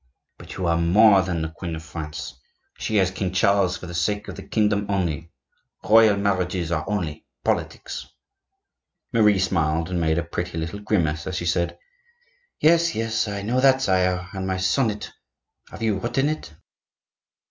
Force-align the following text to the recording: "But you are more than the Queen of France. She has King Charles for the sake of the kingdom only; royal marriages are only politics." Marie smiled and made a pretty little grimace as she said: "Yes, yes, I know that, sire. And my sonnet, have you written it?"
"But 0.39 0.55
you 0.57 0.65
are 0.65 0.77
more 0.79 1.21
than 1.21 1.43
the 1.43 1.49
Queen 1.55 1.75
of 1.75 1.83
France. 1.83 2.33
She 2.79 2.95
has 2.95 3.11
King 3.11 3.31
Charles 3.31 3.77
for 3.77 3.85
the 3.85 3.93
sake 3.93 4.27
of 4.27 4.33
the 4.35 4.41
kingdom 4.41 4.87
only; 4.89 5.31
royal 5.83 6.17
marriages 6.17 6.71
are 6.71 6.83
only 6.87 7.27
politics." 7.45 8.07
Marie 9.13 9.37
smiled 9.37 9.91
and 9.91 10.01
made 10.01 10.17
a 10.17 10.23
pretty 10.23 10.57
little 10.57 10.79
grimace 10.79 11.27
as 11.27 11.35
she 11.35 11.45
said: 11.45 11.77
"Yes, 12.59 12.95
yes, 12.95 13.27
I 13.27 13.43
know 13.43 13.59
that, 13.61 13.83
sire. 13.83 14.27
And 14.33 14.47
my 14.47 14.57
sonnet, 14.57 15.11
have 15.69 15.83
you 15.83 15.99
written 15.99 16.29
it?" 16.29 16.55